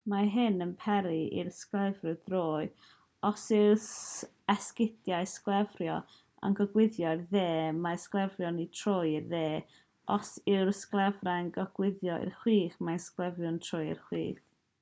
[0.11, 2.63] mae hyn yn peri i'r sglefriwr droi
[3.29, 3.83] os yw'r
[4.53, 5.99] esgidiau sglefrio
[6.49, 7.45] yn gogwyddo i'r dde
[7.85, 9.45] mae'r sglefriwr yn troi i'r dde
[10.19, 14.45] os yw'r sglefrau'n gogwyddo i'r chwith mae'r sglefriwr yn troi i'r chwith